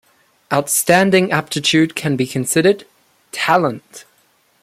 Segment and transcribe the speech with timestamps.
[0.51, 2.87] Outstanding aptitude can be considered
[3.31, 4.03] "talent".